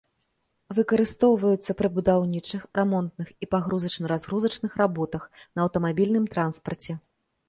Выкарыстоўваюцца 0.77 1.73
пры 1.81 1.89
будаўнічых, 1.97 2.63
рамонтных 2.79 3.27
і 3.47 3.47
пагрузачна-разгрузачных 3.53 4.71
работах, 4.81 5.29
на 5.61 5.65
аўтамабільным 5.67 6.25
транспарце. 6.37 6.91